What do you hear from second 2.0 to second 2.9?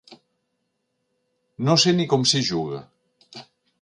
com s'hi juga.